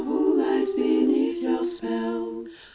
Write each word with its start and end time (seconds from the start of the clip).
Who 0.03 0.33
lies 0.35 0.73
beneath 0.73 1.43
your 1.43 1.63
spell? 1.63 2.47